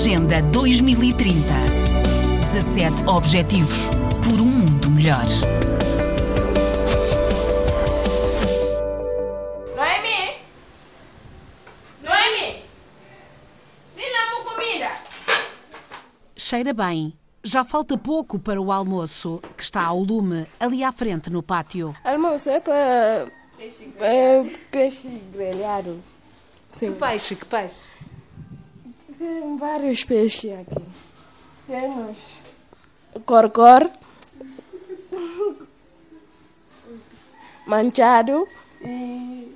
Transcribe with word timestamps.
Agenda 0.00 0.40
2030. 0.40 1.36
17 2.50 3.06
Objetivos 3.06 3.90
por 4.24 4.40
um 4.40 4.46
mundo 4.46 4.90
melhor. 4.92 5.26
Noemi? 9.76 10.38
Noemi? 12.02 12.62
Vem 13.94 14.10
lá 14.10 14.36
com 14.36 14.54
comida. 14.54 14.90
Cheira 16.34 16.72
bem. 16.72 17.12
Já 17.44 17.62
falta 17.62 17.98
pouco 17.98 18.38
para 18.38 18.58
o 18.58 18.72
almoço, 18.72 19.38
que 19.54 19.62
está 19.62 19.84
ao 19.84 19.98
lume, 19.98 20.46
ali 20.58 20.82
à 20.82 20.92
frente 20.92 21.28
no 21.28 21.42
pátio. 21.42 21.94
Almoço 22.02 22.48
é 22.48 22.58
para 22.58 23.26
é, 24.00 24.42
peixe 24.70 25.06
grelhado. 25.30 26.00
Sim. 26.72 26.94
peixe, 26.94 27.36
que 27.36 27.44
peixe? 27.44 27.90
Tem 29.20 29.54
vários 29.58 30.02
peixes 30.02 30.50
aqui. 30.50 30.82
Temos 31.66 32.38
corcor, 33.26 33.90
manchado 37.66 38.48
e 38.82 39.54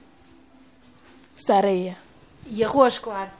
sareia. 1.38 1.96
E 2.46 2.62
arroz, 2.62 2.98
claro. 2.98 3.30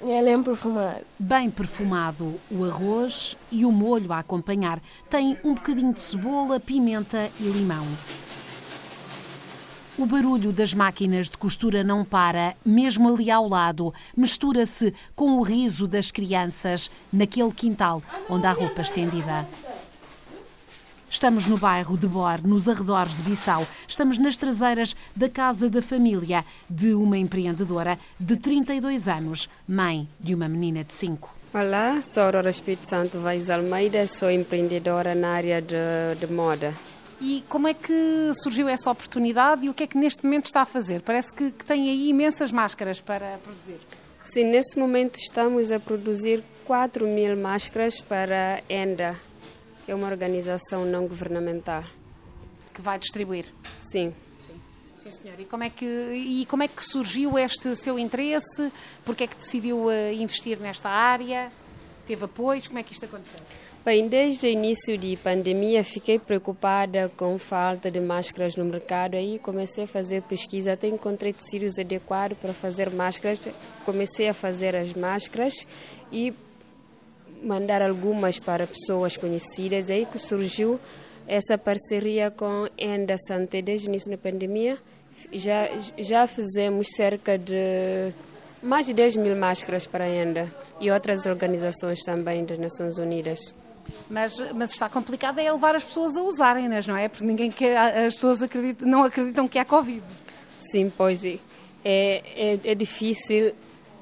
Ele 0.00 0.30
é 0.30 0.38
perfumado. 0.38 1.04
Bem 1.18 1.50
perfumado 1.50 2.40
o 2.48 2.64
arroz 2.64 3.36
e 3.50 3.64
o 3.64 3.72
molho 3.72 4.12
a 4.12 4.20
acompanhar. 4.20 4.80
Tem 5.10 5.36
um 5.42 5.54
bocadinho 5.54 5.92
de 5.92 6.00
cebola, 6.00 6.60
pimenta 6.60 7.28
e 7.40 7.48
limão. 7.48 7.88
O 9.98 10.06
barulho 10.06 10.52
das 10.52 10.72
máquinas 10.72 11.28
de 11.28 11.36
costura 11.36 11.84
não 11.84 12.02
para, 12.02 12.56
mesmo 12.64 13.14
ali 13.14 13.30
ao 13.30 13.46
lado. 13.46 13.92
Mistura-se 14.16 14.94
com 15.14 15.38
o 15.38 15.42
riso 15.42 15.86
das 15.86 16.10
crianças 16.10 16.90
naquele 17.12 17.52
quintal 17.52 18.02
onde 18.26 18.46
há 18.46 18.52
roupa 18.52 18.80
estendida. 18.80 19.46
Estamos 21.10 21.46
no 21.46 21.58
bairro 21.58 21.98
de 21.98 22.08
Bor, 22.08 22.40
nos 22.42 22.70
arredores 22.70 23.14
de 23.14 23.22
Bissau. 23.22 23.66
Estamos 23.86 24.16
nas 24.16 24.34
traseiras 24.34 24.96
da 25.14 25.28
casa 25.28 25.68
da 25.68 25.82
família 25.82 26.42
de 26.70 26.94
uma 26.94 27.18
empreendedora 27.18 27.98
de 28.18 28.38
32 28.38 29.08
anos, 29.08 29.46
mãe 29.68 30.08
de 30.18 30.34
uma 30.34 30.48
menina 30.48 30.82
de 30.82 30.92
5. 30.94 31.28
Olá, 31.52 32.00
sou 32.00 32.22
Aurora 32.22 32.48
Espírito 32.48 32.88
Santo 32.88 33.20
Vaz 33.20 33.50
Almeida, 33.50 34.08
sou 34.08 34.30
empreendedora 34.30 35.14
na 35.14 35.32
área 35.32 35.60
de, 35.60 35.76
de 36.18 36.32
moda. 36.32 36.72
E 37.24 37.44
como 37.48 37.68
é 37.68 37.72
que 37.72 38.32
surgiu 38.42 38.68
essa 38.68 38.90
oportunidade 38.90 39.64
e 39.64 39.70
o 39.70 39.74
que 39.74 39.84
é 39.84 39.86
que 39.86 39.96
neste 39.96 40.24
momento 40.24 40.46
está 40.46 40.62
a 40.62 40.64
fazer? 40.64 41.02
Parece 41.02 41.32
que, 41.32 41.52
que 41.52 41.64
tem 41.64 41.88
aí 41.88 42.08
imensas 42.08 42.50
máscaras 42.50 43.00
para 43.00 43.38
produzir. 43.38 43.78
Sim, 44.24 44.46
nesse 44.46 44.76
momento 44.76 45.20
estamos 45.20 45.70
a 45.70 45.78
produzir 45.78 46.42
4 46.64 47.06
mil 47.06 47.36
máscaras 47.36 48.00
para 48.00 48.56
a 48.56 48.72
ENDA, 48.72 49.16
que 49.84 49.92
é 49.92 49.94
uma 49.94 50.08
organização 50.08 50.84
não 50.84 51.06
governamental. 51.06 51.84
Que 52.74 52.82
vai 52.82 52.98
distribuir. 52.98 53.46
Sim. 53.78 54.12
Sim, 54.40 54.60
sim 54.96 55.12
senhor. 55.12 55.38
E 55.38 55.44
como, 55.44 55.62
é 55.62 55.70
que, 55.70 55.86
e 55.86 56.44
como 56.46 56.64
é 56.64 56.68
que 56.68 56.82
surgiu 56.82 57.38
este 57.38 57.76
seu 57.76 58.00
interesse? 58.00 58.72
Porquê 59.04 59.24
é 59.24 59.26
que 59.28 59.36
decidiu 59.36 59.86
uh, 59.86 60.12
investir 60.12 60.58
nesta 60.58 60.88
área? 60.88 61.52
Teve 62.04 62.24
apoios? 62.24 62.66
Como 62.66 62.80
é 62.80 62.82
que 62.82 62.92
isto 62.92 63.04
aconteceu? 63.04 63.38
Bem, 63.84 64.06
desde 64.06 64.46
o 64.46 64.48
início 64.48 64.96
da 64.96 65.16
pandemia 65.24 65.82
fiquei 65.82 66.16
preocupada 66.16 67.10
com 67.16 67.36
falta 67.36 67.90
de 67.90 67.98
máscaras 67.98 68.54
no 68.54 68.64
mercado. 68.64 69.16
Aí 69.16 69.40
comecei 69.40 69.82
a 69.82 69.86
fazer 69.88 70.22
pesquisa, 70.22 70.74
até 70.74 70.86
encontrei 70.86 71.32
tecidos 71.32 71.80
adequados 71.80 72.38
para 72.38 72.52
fazer 72.52 72.90
máscaras. 72.90 73.40
Comecei 73.84 74.28
a 74.28 74.34
fazer 74.34 74.76
as 74.76 74.92
máscaras 74.92 75.66
e 76.12 76.32
mandar 77.42 77.82
algumas 77.82 78.38
para 78.38 78.68
pessoas 78.68 79.16
conhecidas. 79.16 79.90
Aí 79.90 80.06
que 80.06 80.16
surgiu 80.16 80.78
essa 81.26 81.58
parceria 81.58 82.30
com 82.30 82.68
Enda 82.78 83.16
Santé 83.18 83.60
desde 83.60 83.88
o 83.88 83.90
início 83.90 84.12
da 84.12 84.16
pandemia. 84.16 84.78
Já, 85.32 85.68
já 85.98 86.28
fizemos 86.28 86.86
cerca 86.94 87.36
de 87.36 88.12
mais 88.62 88.86
de 88.86 88.94
10 88.94 89.16
mil 89.16 89.34
máscaras 89.34 89.88
para 89.88 90.04
a 90.04 90.08
Enda 90.08 90.48
e 90.80 90.88
outras 90.88 91.26
organizações 91.26 91.98
também 92.04 92.44
das 92.44 92.58
Nações 92.58 92.96
Unidas. 92.96 93.52
Mas, 94.08 94.38
mas 94.54 94.72
está 94.72 94.88
complicado 94.88 95.38
é 95.38 95.50
levar 95.50 95.74
as 95.74 95.84
pessoas 95.84 96.16
a 96.16 96.22
usarem-nas, 96.22 96.86
não 96.86 96.96
é? 96.96 97.08
Porque 97.08 97.24
ninguém 97.24 97.50
quer, 97.50 97.76
as 98.06 98.14
pessoas 98.14 98.42
acreditam, 98.42 98.86
não 98.86 99.04
acreditam 99.04 99.48
que 99.48 99.58
há 99.58 99.64
Covid. 99.64 100.02
Sim, 100.58 100.92
pois 100.96 101.24
é. 101.24 101.38
É, 101.84 102.58
é 102.64 102.74
difícil, 102.74 103.54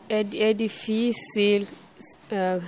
é, 0.09 0.21
é 0.35 0.53
difícil 0.53 1.67
uh, 2.33 2.65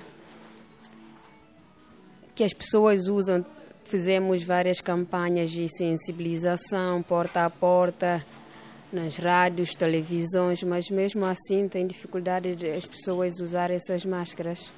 que 2.35 2.45
as 2.45 2.53
pessoas 2.53 3.09
usam. 3.09 3.45
Fizemos 3.85 4.43
várias 4.43 4.81
campanhas 4.81 5.51
de 5.51 5.69
sensibilização, 5.69 7.03
porta 7.03 7.45
a 7.45 7.51
porta, 7.51 8.25
nas 8.93 9.19
rádios, 9.19 9.75
televisões, 9.75 10.63
mas 10.63 10.89
mesmo 10.89 11.27
assim 11.27 11.69
tem 11.69 11.87
dificuldade 11.87 12.55
de 12.57 12.71
as 12.71 12.87
pessoas 12.87 13.41
usarem 13.41 13.77
essas 13.77 14.05
máscaras. 14.05 14.71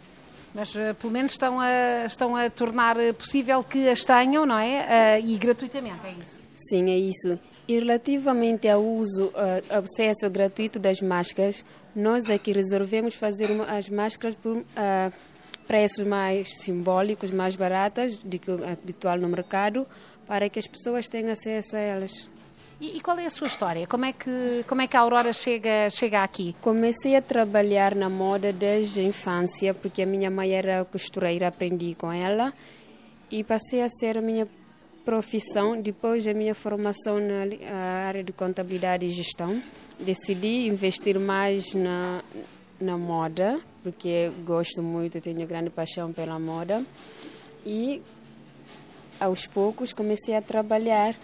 Mas 0.55 0.73
uh, 0.75 0.95
pelo 1.01 1.13
menos 1.13 1.33
estão 1.33 1.59
a, 1.59 2.07
estão 2.07 2.37
a 2.37 2.49
tornar 2.49 2.97
possível 3.15 3.63
que 3.65 3.89
as 3.89 4.05
tenham, 4.05 4.47
não 4.47 4.59
é? 4.59 5.21
Uh, 5.21 5.27
e 5.27 5.37
gratuitamente, 5.37 6.07
é 6.07 6.13
isso? 6.13 6.41
Sim, 6.57 6.91
é 6.91 6.97
isso. 6.97 7.39
E 7.67 7.79
relativamente 7.79 8.69
ao 8.69 8.81
uso, 8.81 9.27
uh, 9.27 9.33
acesso 9.69 10.31
gratuito 10.31 10.79
das 10.79 11.01
máscaras, 11.01 11.65
nós 11.95 12.31
aqui 12.31 12.53
resolvemos 12.53 13.15
fazer 13.15 13.49
as 13.69 13.89
máscaras 13.89 14.35
por 14.37 14.65
preços 15.67 16.05
mais 16.05 16.49
simbólicos, 16.59 17.31
mais 17.31 17.57
baratas 17.57 18.17
do 18.17 18.39
que 18.39 18.51
o 18.51 18.69
habitual 18.69 19.17
no 19.17 19.29
mercado, 19.29 19.87
para 20.27 20.49
que 20.49 20.59
as 20.59 20.67
pessoas 20.67 21.09
tenham 21.09 21.31
acesso 21.31 21.77
a 21.77 21.79
elas. 21.79 22.29
E, 22.81 22.97
e, 22.97 23.01
qual 23.01 23.19
é 23.19 23.27
a 23.27 23.31
sua 23.31 23.47
história? 23.47 23.87
Como 23.87 24.05
é 24.05 24.13
que, 24.13 24.65
como 24.67 24.83
é 24.83 24.89
que 24.89 24.97
a 24.97 25.01
Aurora 25.01 25.33
chega, 25.33 25.89
chega 25.91 26.23
aqui? 26.23 26.57
Comecei 26.61 27.15
a 27.15 27.23
trabalhar 27.23 27.95
na 27.95 28.11
moda 28.11 28.53
desde 28.53 29.01
a 29.01 29.03
infância, 29.05 29.73
porque 29.73 30.03
a 30.03 30.07
minha 30.07 30.31
mãe 30.31 30.53
era 30.53 30.85
costureira, 30.85 31.49
aprendi 31.49 31.95
com 31.95 32.13
ela 32.13 32.53
e 33.31 33.45
passei 33.45 33.81
a 33.81 33.89
ser 33.89 34.19
a 34.19 34.21
minha 34.21 34.49
profissão 35.05 35.81
depois 35.81 36.25
da 36.25 36.35
minha 36.35 36.55
formação 36.55 37.19
na 37.21 37.77
área 38.07 38.25
de 38.25 38.33
contabilidade 38.33 39.07
e 39.07 39.11
gestão. 39.11 39.63
Decidi 40.01 40.67
investir 40.67 41.19
mais 41.21 41.75
na, 41.75 42.25
na 42.81 42.99
moda, 42.99 43.61
porque 43.85 44.31
gosto 44.45 44.83
muito, 44.83 45.21
tenho 45.21 45.47
grande 45.47 45.71
paixão 45.71 46.13
pela 46.13 46.39
moda. 46.41 46.85
E 47.65 48.03
aos 49.21 49.47
poucos 49.47 49.93
comecei 49.93 50.35
a 50.35 50.43
trabalhar 50.43 51.15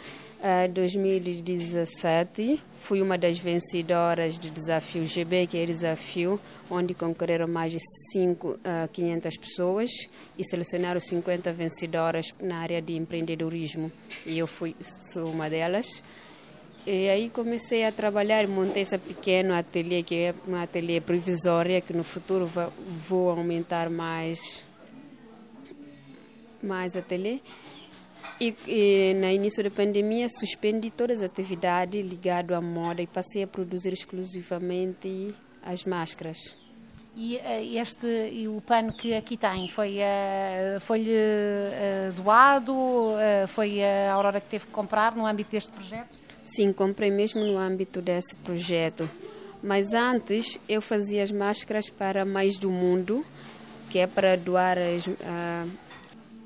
Uh, 0.41 0.67
2017 0.73 2.59
fui 2.79 3.03
uma 3.03 3.19
das 3.19 3.39
vencedoras 3.39 4.39
do 4.39 4.49
desafio 4.49 5.05
GB, 5.05 5.47
que 5.47 5.59
é 5.59 5.65
o 5.65 5.67
desafio 5.67 6.41
onde 6.71 6.95
concorreram 6.95 7.47
mais 7.47 7.73
de 7.73 7.79
5, 8.13 8.49
uh, 8.49 8.59
500 8.91 9.37
pessoas 9.37 9.91
e 10.39 10.43
selecionaram 10.43 10.99
50 10.99 11.53
vencedoras 11.53 12.35
na 12.41 12.57
área 12.57 12.81
de 12.81 12.97
empreendedorismo. 12.97 13.93
E 14.25 14.39
eu 14.39 14.47
fui 14.47 14.75
sou 14.81 15.31
uma 15.31 15.51
delas. 15.51 16.03
E 16.87 17.11
aí 17.11 17.29
comecei 17.29 17.85
a 17.85 17.93
trabalhar, 17.93 18.49
montei 18.49 18.81
esse 18.81 18.97
pequeno 18.97 19.53
ateliê, 19.53 20.03
que 20.03 20.15
é 20.15 20.35
um 20.49 20.57
ateliê 20.57 21.03
provisório, 21.03 21.83
que 21.83 21.93
no 21.93 22.03
futuro 22.03 22.51
vou 23.07 23.29
aumentar 23.29 23.91
mais, 23.91 24.65
mais 26.63 26.97
ateliê. 26.97 27.41
E, 28.41 28.57
e, 28.67 29.15
no 29.15 29.29
início 29.29 29.63
da 29.63 29.71
pandemia 29.71 30.27
suspendi 30.31 30.91
todas 30.91 31.21
as 31.21 31.29
atividades 31.29 32.03
ligadas 32.07 32.57
à 32.57 32.61
moda 32.61 33.03
e 33.03 33.07
passei 33.07 33.43
a 33.43 33.47
produzir 33.47 33.93
exclusivamente 33.93 35.35
as 35.63 35.85
máscaras. 35.85 36.57
E 37.15 37.37
este 37.77 38.07
e 38.33 38.49
o 38.49 38.63
pano 38.63 38.95
que 38.95 39.15
aqui 39.15 39.37
tem 39.37 39.69
foi 39.69 39.99
uh, 39.99 40.81
foi-lhe 40.81 41.11
uh, 41.11 42.13
doado? 42.15 42.75
Foi 43.49 43.85
a 43.85 44.13
Aurora 44.15 44.41
que 44.41 44.49
teve 44.49 44.65
que 44.65 44.73
comprar 44.73 45.15
no 45.15 45.27
âmbito 45.27 45.51
deste 45.51 45.71
projeto? 45.71 46.19
Sim, 46.43 46.73
comprei 46.73 47.11
mesmo 47.11 47.45
no 47.45 47.59
âmbito 47.59 48.01
desse 48.01 48.35
projeto. 48.37 49.11
Mas 49.63 49.93
antes 49.93 50.59
eu 50.67 50.81
fazia 50.81 51.23
as 51.23 51.31
máscaras 51.31 51.91
para 51.91 52.25
mais 52.25 52.57
do 52.57 52.71
mundo, 52.71 53.27
que 53.91 53.99
é 53.99 54.07
para 54.07 54.37
doar 54.37 54.79
as, 54.79 55.05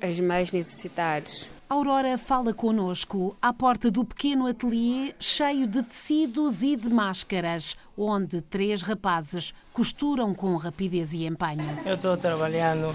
as 0.01 0.19
mais 0.19 0.51
necessitados. 0.51 1.54
Aurora 1.67 2.15
fala 2.15 2.53
conosco 2.53 3.35
à 3.41 3.51
porta 3.51 3.89
do 3.89 4.05
pequeno 4.05 4.45
ateliê 4.45 5.15
cheio 5.19 5.65
de 5.65 5.81
tecidos 5.81 6.61
e 6.61 6.75
de 6.75 6.87
máscaras, 6.87 7.75
onde 7.97 8.39
três 8.39 8.83
rapazes 8.83 9.51
costuram 9.73 10.31
com 10.35 10.55
rapidez 10.57 11.11
e 11.13 11.25
empenho. 11.25 11.65
Eu 11.83 11.95
estou 11.95 12.15
trabalhando 12.17 12.93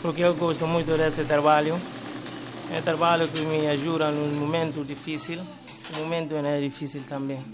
porque 0.00 0.22
eu 0.22 0.34
gosto 0.34 0.66
muito 0.66 0.96
desse 0.96 1.24
trabalho. 1.26 1.78
É 2.72 2.78
um 2.78 2.82
trabalho 2.82 3.28
que 3.28 3.42
me 3.42 3.66
ajuda 3.66 4.10
num 4.10 4.34
momento 4.40 4.82
difícil. 4.82 5.42
O 5.94 5.98
momento 6.00 6.32
não 6.32 6.48
é 6.48 6.58
difícil 6.62 7.02
também. 7.06 7.44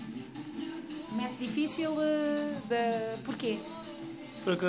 Momento 1.10 1.38
difícil 1.40 1.92
de... 1.96 3.18
porquê? 3.24 3.58
Porque 4.44 4.64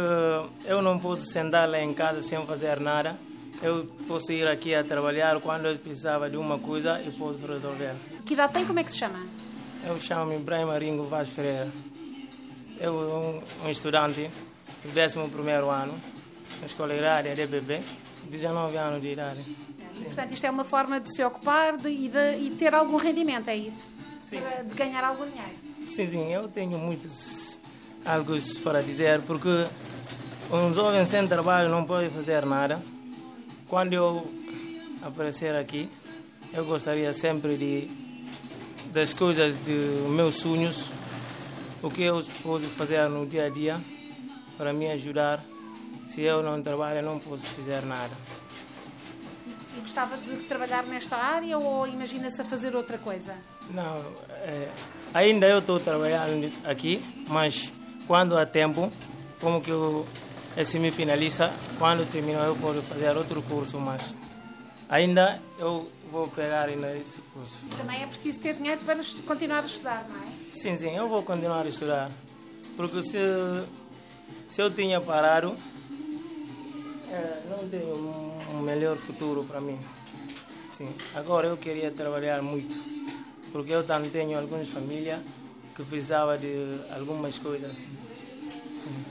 eu 0.66 0.82
não 0.82 0.98
posso 0.98 1.28
sentar 1.28 1.70
lá 1.70 1.80
em 1.80 1.94
casa 1.94 2.24
sem 2.24 2.44
fazer 2.48 2.80
nada. 2.80 3.16
Eu 3.62 3.86
posso 4.08 4.32
ir 4.32 4.48
aqui 4.48 4.74
a 4.74 4.84
trabalhar 4.84 5.40
quando 5.40 5.68
eu 5.68 5.78
precisava 5.78 6.28
de 6.28 6.36
uma 6.36 6.58
coisa 6.58 7.00
e 7.02 7.12
posso 7.12 7.46
resolver. 7.46 7.94
Que 8.26 8.34
idade 8.34 8.54
tem? 8.54 8.66
Como 8.66 8.80
é 8.80 8.84
que 8.84 8.92
se 8.92 8.98
chama? 8.98 9.20
Eu 9.86 10.00
chamo-me 10.00 10.38
Ibrahim 10.38 10.66
Maringo 10.66 11.04
Vaz 11.04 11.30
Ferreira. 11.30 11.72
Eu 12.80 12.94
sou 12.94 13.44
um, 13.66 13.70
estudante 13.70 14.32
do 14.84 15.00
11 15.00 15.20
ano, 15.70 15.94
na 16.60 16.66
escola 16.66 16.94
agrária 16.94 17.36
de 17.36 17.46
bebê, 17.46 17.82
19 18.24 18.78
anos 18.78 19.00
de 19.00 19.10
idade. 19.10 19.42
E, 20.00 20.04
portanto, 20.06 20.32
isto 20.32 20.46
é 20.46 20.50
uma 20.50 20.64
forma 20.64 21.00
de 21.00 21.14
se 21.14 21.24
ocupar 21.24 21.78
de, 21.78 21.90
e, 21.90 22.10
de, 22.10 22.38
e 22.40 22.56
ter 22.58 22.74
algum 22.74 22.98
rendimento, 22.98 23.48
é 23.50 23.56
isso? 23.56 23.88
Sim. 24.20 24.42
De 24.66 24.74
ganhar 24.74 25.04
algum 25.04 25.28
dinheiro. 25.28 25.60
Sim, 25.86 26.10
sim, 26.10 26.34
eu 26.34 26.48
tenho 26.48 26.80
muitos 26.80 27.60
algo 28.04 28.34
para 28.64 28.82
dizer, 28.82 29.22
porque 29.22 29.68
um 30.52 30.74
jovem 30.74 31.06
sem 31.06 31.28
trabalho 31.28 31.70
não 31.70 31.84
pode 31.84 32.10
fazer 32.10 32.44
nada. 32.44 32.82
Quando 33.72 33.94
eu 33.94 34.30
aparecer 35.02 35.56
aqui, 35.56 35.90
eu 36.52 36.66
gostaria 36.66 37.14
sempre 37.14 37.56
de 37.56 37.90
das 38.92 39.14
coisas 39.14 39.64
de 39.64 39.72
meus 40.10 40.36
sonhos, 40.36 40.92
o 41.82 41.90
que 41.90 42.04
eu 42.04 42.22
posso 42.44 42.66
fazer 42.66 43.08
no 43.08 43.26
dia 43.26 43.46
a 43.46 43.50
dia 43.50 43.80
para 44.58 44.74
me 44.74 44.92
ajudar. 44.92 45.40
Se 46.06 46.20
eu 46.20 46.44
não 46.44 46.62
trabalho, 46.62 46.98
eu 47.00 47.04
não 47.04 47.18
posso 47.18 47.46
fazer 47.46 47.82
nada. 47.84 48.12
E 49.78 49.80
gostava 49.80 50.18
de 50.18 50.36
trabalhar 50.44 50.84
nesta 50.84 51.16
área 51.16 51.58
ou 51.58 51.88
imagina-se 51.88 52.42
a 52.42 52.44
fazer 52.44 52.76
outra 52.76 52.98
coisa? 52.98 53.34
Não, 53.70 54.00
é, 54.42 54.68
ainda 55.14 55.48
eu 55.48 55.60
estou 55.60 55.80
trabalhando 55.80 56.52
aqui, 56.66 57.02
mas 57.30 57.72
quando 58.06 58.38
há 58.38 58.46
tempo, 58.46 58.92
como 59.40 59.62
que 59.62 59.72
eu 59.72 60.06
é 60.56 60.64
semifinalista, 60.64 61.52
quando 61.78 62.10
terminar 62.12 62.46
eu 62.46 62.56
posso 62.56 62.82
fazer 62.82 63.16
outro 63.16 63.42
curso, 63.42 63.80
mas 63.80 64.18
ainda 64.90 65.42
eu 65.58 65.90
vou 66.12 66.28
pegar 66.28 66.68
ainda 66.68 66.96
esse 66.98 67.22
curso. 67.34 67.60
E 67.66 67.76
também 67.76 68.04
é 68.04 68.08
preciso 68.08 68.40
ter 68.40 68.56
dinheiro 68.56 68.82
para 68.82 69.00
continuar 69.26 69.64
a 69.64 69.66
estudar, 69.66 70.06
não 70.10 70.18
é? 70.18 70.28
Sim, 70.52 70.76
sim, 70.76 70.96
eu 70.96 71.08
vou 71.08 71.24
continuar 71.24 71.66
a 71.66 71.70
estudar, 71.70 72.12
porque 72.76 73.02
se, 73.02 73.18
se 74.48 74.62
eu 74.62 74.70
tinha 74.70 75.00
parado, 75.00 75.56
é, 77.10 77.42
não 77.50 77.68
tenho 77.70 77.96
um, 77.96 78.58
um 78.58 78.62
melhor 78.62 78.98
futuro 78.98 79.44
para 79.44 79.62
mim. 79.62 79.80
Sim, 80.74 80.94
agora 81.16 81.48
eu 81.48 81.58
queria 81.58 81.92
trabalhar 81.92 82.42
muito, 82.42 82.76
porque 83.52 83.74
eu 83.74 83.86
também 83.86 84.10
tenho 84.10 84.38
algumas 84.38 84.70
famílias 84.70 85.20
que 85.76 85.84
precisava 85.84 86.38
de 86.38 86.80
algumas 86.94 87.40
coisas. 87.40 87.78
Sim. 88.76 89.11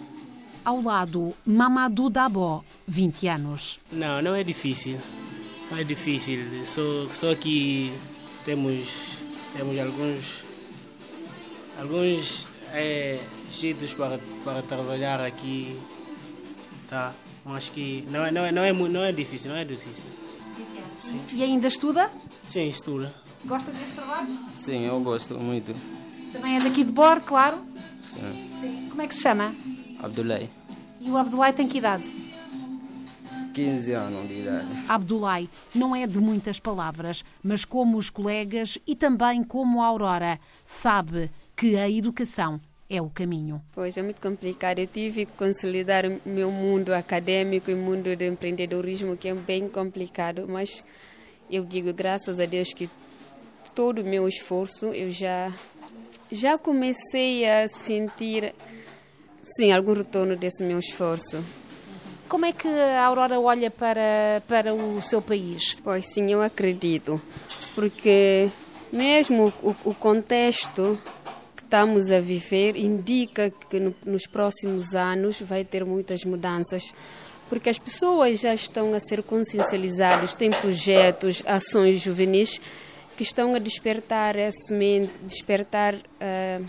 Ao 0.65 0.81
lado, 0.83 1.35
Mamadou 1.45 2.11
Dabo, 2.11 2.65
20 2.87 3.29
anos. 3.29 3.81
Não, 3.91 4.21
não 4.21 4.35
é 4.35 4.45
difícil. 4.45 4.99
Não 5.71 5.79
é 5.79 5.85
difícil. 5.85 6.67
Só, 6.67 6.83
só 7.15 7.35
que 7.35 7.93
temos, 8.45 9.19
temos 9.57 9.79
alguns, 9.79 10.45
alguns 11.79 12.47
é, 12.73 13.21
jeitos 13.51 13.95
para, 13.95 14.19
para 14.45 14.62
trabalhar 14.62 15.21
aqui. 15.21 15.79
Tá? 16.89 17.15
Acho 17.47 17.73
que 17.73 18.05
não 18.11 18.25
é, 18.25 18.31
não, 18.31 18.45
é, 18.45 18.53
não, 18.53 18.62
é, 18.62 18.73
não 18.73 19.03
é 19.03 19.12
difícil, 19.12 19.51
não 19.51 19.59
é 19.59 19.65
difícil. 19.65 20.05
Sim, 21.01 21.23
E 21.33 21.43
ainda 21.43 21.67
estuda? 21.67 22.11
Sim 22.45 22.69
estuda. 22.69 23.15
Gosta 23.45 23.71
deste 23.73 23.95
trabalho? 23.95 24.29
Sim, 24.55 24.85
eu 24.85 25.01
gosto 25.01 25.39
muito. 25.39 25.75
Também 26.33 26.57
é 26.57 26.61
daqui 26.61 26.85
de 26.85 26.93
Bor, 26.93 27.21
claro. 27.23 27.59
Sim. 28.03 28.19
Sim. 28.61 28.87
Como 28.91 29.01
é 29.01 29.09
que 29.09 29.15
se 29.15 29.23
chama? 29.23 29.55
Abdulai, 30.02 30.49
E 31.00 31.11
o 31.11 31.17
Abdulai 31.17 31.52
tem 31.52 31.69
que 31.69 31.79
idade? 31.79 32.11
15 33.52 33.93
anos 33.93 34.29
de 34.29 34.41
idade. 34.41 34.69
Abdulai 34.88 35.49
não 35.75 35.94
é 35.94 36.06
de 36.06 36.19
muitas 36.19 36.61
palavras, 36.61 37.25
mas 37.43 37.64
como 37.64 37.99
os 37.99 38.08
colegas 38.08 38.79
e 38.87 38.94
também 38.94 39.43
como 39.43 39.82
a 39.82 39.87
Aurora, 39.87 40.38
sabe 40.64 41.31
que 41.56 41.76
a 41.76 41.91
educação 41.91 42.61
é 42.88 43.00
o 43.02 43.11
caminho. 43.11 43.62
Pois 43.75 43.97
é 43.97 44.02
muito 44.02 44.20
complicado. 44.20 44.79
Eu 44.79 44.87
tive 44.87 45.26
que 45.26 45.32
consolidar 45.32 46.05
o 46.06 46.20
meu 46.25 46.50
mundo 46.50 46.93
acadêmico 46.93 47.70
e 47.70 47.75
mundo 47.75 48.17
do 48.17 48.25
empreendedorismo, 48.25 49.17
que 49.17 49.29
é 49.29 49.35
bem 49.35 49.69
complicado, 49.69 50.47
mas 50.49 50.82
eu 51.50 51.64
digo 51.64 51.93
graças 51.93 52.41
a 52.41 52.47
Deus 52.47 52.73
que 52.73 52.88
todo 53.75 54.00
o 54.00 54.05
meu 54.05 54.26
esforço 54.26 54.87
eu 54.87 55.11
já 55.11 55.52
já 56.32 56.56
comecei 56.56 57.49
a 57.49 57.67
sentir 57.67 58.55
sim 59.42 59.72
algum 59.72 59.94
retorno 59.94 60.37
desse 60.37 60.62
meu 60.64 60.78
esforço. 60.78 61.42
Como 62.28 62.44
é 62.46 62.52
que 62.52 62.69
a 62.69 63.04
Aurora 63.06 63.40
olha 63.40 63.70
para, 63.70 64.42
para 64.46 64.72
o 64.72 65.02
seu 65.02 65.20
país? 65.20 65.75
Pois 65.82 66.06
sim, 66.06 66.31
eu 66.31 66.40
acredito, 66.42 67.20
porque 67.75 68.48
mesmo 68.92 69.52
o, 69.62 69.75
o 69.84 69.94
contexto 69.94 70.96
que 71.56 71.62
estamos 71.62 72.10
a 72.12 72.20
viver 72.20 72.76
indica 72.76 73.50
que 73.69 73.81
no- 73.81 73.94
nos 74.06 74.26
próximos 74.26 74.94
anos 74.94 75.40
vai 75.40 75.64
ter 75.64 75.84
muitas 75.84 76.25
mudanças, 76.25 76.94
porque 77.48 77.69
as 77.69 77.78
pessoas 77.81 78.38
já 78.38 78.54
estão 78.54 78.94
a 78.94 79.00
ser 79.00 79.25
consciencializadas, 79.25 80.32
têm 80.34 80.50
projetos, 80.52 81.42
ações 81.44 82.00
juvenis 82.00 82.60
que 83.16 83.25
estão 83.25 83.56
a 83.56 83.58
despertar 83.58 84.37
essa 84.37 84.72
mente, 84.72 85.10
despertar 85.25 85.96
ah, 86.20 86.60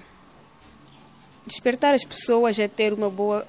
despertar 1.51 1.93
as 1.93 2.03
pessoas 2.03 2.59
a 2.59 2.67
ter 2.67 2.93
uma 2.93 3.09
boa, 3.09 3.45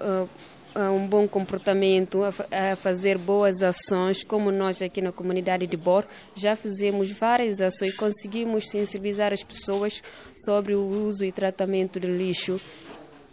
ah, 0.75 0.91
um 0.91 1.07
bom 1.07 1.29
comportamento, 1.29 2.23
a, 2.23 2.73
a 2.73 2.77
fazer 2.77 3.17
boas 3.19 3.63
ações, 3.63 4.25
como 4.25 4.51
nós 4.51 4.83
aqui 4.83 5.01
na 5.01 5.13
comunidade 5.13 5.67
de 5.67 5.77
Bor. 5.77 6.05
Já 6.35 6.57
fizemos 6.57 7.11
várias 7.13 7.61
ações, 7.61 7.97
conseguimos 7.97 8.69
sensibilizar 8.69 9.33
as 9.33 9.43
pessoas 9.43 10.03
sobre 10.37 10.75
o 10.75 10.83
uso 10.83 11.25
e 11.25 11.33
tratamento 11.33 12.01
do 12.01 12.09
lixo. 12.09 12.61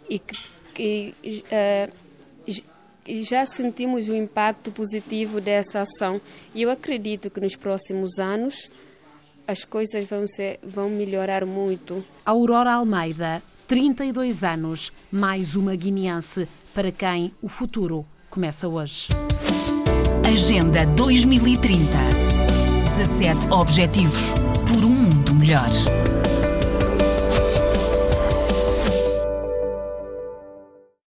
E 0.08 0.20
e 3.06 3.24
já 3.24 3.44
sentimos 3.44 4.08
o 4.08 4.14
impacto 4.14 4.70
positivo 4.70 5.40
dessa 5.40 5.80
ação. 5.80 6.20
E 6.54 6.62
eu 6.62 6.70
acredito 6.70 7.30
que 7.30 7.40
nos 7.40 7.56
próximos 7.56 8.18
anos 8.18 8.70
as 9.46 9.64
coisas 9.64 10.04
vão, 10.04 10.28
ser, 10.28 10.60
vão 10.62 10.88
melhorar 10.88 11.44
muito. 11.44 12.04
Aurora 12.24 12.74
Almeida, 12.74 13.42
32 13.70 14.42
anos, 14.42 14.92
mais 15.12 15.54
uma 15.54 15.76
guineense, 15.76 16.48
para 16.74 16.90
quem 16.90 17.32
o 17.40 17.48
futuro 17.48 18.04
começa 18.28 18.66
hoje. 18.66 19.10
Agenda 20.26 20.84
2030. 20.86 21.78
17 22.96 23.46
Objetivos 23.52 24.34
por 24.66 24.84
um 24.84 24.88
mundo 24.88 25.36
melhor. 25.36 25.70